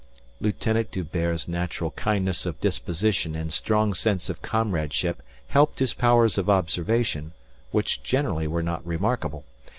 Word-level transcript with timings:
Lieutenant 0.39 0.89
D'Hubert's 0.89 1.47
natural 1.47 1.91
kindness 1.91 2.47
of 2.47 2.59
disposition 2.59 3.35
and 3.35 3.53
strong 3.53 3.93
sense 3.93 4.31
of 4.31 4.41
comradeship 4.41 5.21
helped 5.49 5.77
his 5.77 5.93
powers 5.93 6.39
of 6.39 6.49
observation, 6.49 7.33
which 7.69 8.01
generally 8.01 8.47
were 8.47 8.63
not 8.63 8.83
remarkable. 8.83 9.45